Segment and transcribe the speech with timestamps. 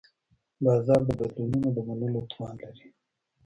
[0.63, 2.87] بازار د بدلونونو د منلو توان لري.